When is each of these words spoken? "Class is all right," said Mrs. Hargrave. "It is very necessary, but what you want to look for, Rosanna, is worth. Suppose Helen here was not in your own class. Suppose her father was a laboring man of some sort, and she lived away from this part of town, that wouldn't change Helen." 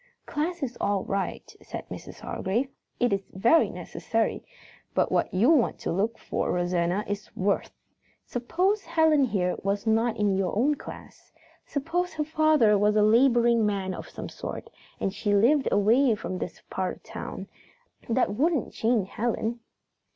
"Class 0.25 0.63
is 0.63 0.79
all 0.81 1.03
right," 1.03 1.55
said 1.61 1.87
Mrs. 1.89 2.21
Hargrave. 2.21 2.71
"It 2.99 3.13
is 3.13 3.21
very 3.35 3.69
necessary, 3.69 4.43
but 4.95 5.11
what 5.11 5.31
you 5.31 5.51
want 5.51 5.77
to 5.81 5.91
look 5.91 6.17
for, 6.17 6.51
Rosanna, 6.51 7.03
is 7.07 7.29
worth. 7.35 7.69
Suppose 8.25 8.83
Helen 8.83 9.23
here 9.25 9.55
was 9.61 9.85
not 9.85 10.17
in 10.17 10.35
your 10.35 10.57
own 10.57 10.73
class. 10.73 11.31
Suppose 11.67 12.13
her 12.13 12.25
father 12.25 12.79
was 12.79 12.95
a 12.95 13.03
laboring 13.03 13.63
man 13.63 13.93
of 13.93 14.09
some 14.09 14.27
sort, 14.27 14.71
and 14.99 15.13
she 15.13 15.35
lived 15.35 15.67
away 15.71 16.15
from 16.15 16.39
this 16.39 16.61
part 16.71 16.95
of 16.97 17.03
town, 17.03 17.47
that 18.09 18.33
wouldn't 18.33 18.73
change 18.73 19.07
Helen." 19.07 19.59